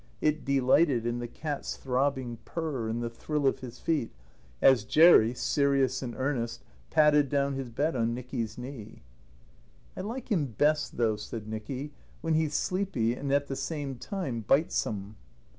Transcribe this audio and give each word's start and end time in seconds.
It 0.19 0.43
delighted 0.43 1.05
in 1.05 1.19
the 1.19 1.27
cat's 1.27 1.77
throbbing 1.77 2.37
purr 2.43 2.87
and 2.89 3.03
the 3.03 3.09
thrill 3.11 3.45
of 3.45 3.59
his 3.59 3.77
feet, 3.77 4.11
as 4.59 4.83
Jerry, 4.83 5.35
serious 5.35 6.01
and 6.01 6.15
earnest, 6.17 6.63
padded 6.89 7.29
down 7.29 7.53
his 7.53 7.69
bed 7.69 7.95
on 7.95 8.15
Nicky's 8.15 8.57
knee. 8.57 9.03
"I 9.95 10.01
like 10.01 10.31
him 10.31 10.47
best, 10.57 10.97
though," 10.97 11.17
said 11.17 11.47
Nicky, 11.47 11.91
"when 12.21 12.33
he's 12.33 12.55
sleepy 12.55 13.13
and 13.13 13.31
at 13.31 13.45
the 13.45 13.55
same 13.55 13.93
time 13.97 14.41
bitesome." 14.47 15.17